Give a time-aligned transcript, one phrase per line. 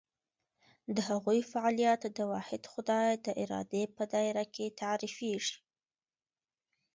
[0.95, 5.55] د هغوی فعالیت د واحد خدای د ارادې په دایره کې تعریفېږي.